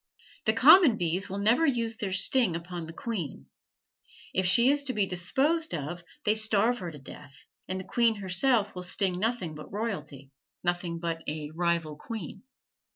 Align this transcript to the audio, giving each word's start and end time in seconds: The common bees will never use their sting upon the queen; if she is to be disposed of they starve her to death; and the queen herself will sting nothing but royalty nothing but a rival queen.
The 0.45 0.53
common 0.53 0.97
bees 0.97 1.29
will 1.29 1.37
never 1.37 1.63
use 1.63 1.95
their 1.97 2.11
sting 2.11 2.55
upon 2.55 2.87
the 2.87 2.91
queen; 2.91 3.45
if 4.33 4.47
she 4.47 4.71
is 4.71 4.83
to 4.85 4.93
be 4.93 5.05
disposed 5.05 5.75
of 5.75 6.03
they 6.25 6.33
starve 6.33 6.79
her 6.79 6.89
to 6.89 6.97
death; 6.97 7.45
and 7.67 7.79
the 7.79 7.83
queen 7.85 8.15
herself 8.15 8.73
will 8.73 8.81
sting 8.81 9.19
nothing 9.19 9.53
but 9.53 9.71
royalty 9.71 10.31
nothing 10.63 10.97
but 10.97 11.21
a 11.27 11.51
rival 11.51 11.97
queen. 11.97 12.41